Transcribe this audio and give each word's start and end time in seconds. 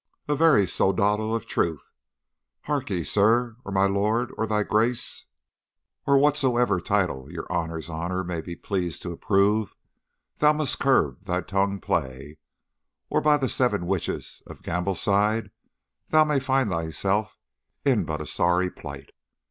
A 0.27 0.35
very 0.35 0.65
soldado, 0.65 1.31
o' 1.35 1.37
truth. 1.37 1.91
Hark 2.63 2.89
ye, 2.89 3.03
sir, 3.03 3.57
or 3.63 3.71
my 3.71 3.85
lord, 3.85 4.33
or 4.35 4.47
thy 4.47 4.63
grace, 4.63 5.25
or 6.07 6.17
whatsoever 6.17 6.81
title 6.81 7.31
your 7.31 7.45
honour's 7.51 7.87
honour 7.87 8.23
may 8.23 8.41
be 8.41 8.55
pleased 8.55 9.03
to 9.03 9.11
approve, 9.11 9.75
thou 10.37 10.53
must 10.53 10.79
curb 10.79 11.25
thy 11.25 11.41
tongue 11.41 11.79
play, 11.79 12.39
or 13.11 13.21
by 13.21 13.37
the 13.37 13.47
seven 13.47 13.85
witches 13.85 14.41
of 14.47 14.63
Gambleside 14.63 15.51
thou 16.07 16.23
may 16.23 16.39
find 16.39 16.71
thyself 16.71 17.37
in 17.85 18.03
but 18.03 18.21
a 18.21 18.25
sorry 18.25 18.71
plight. 18.71 19.11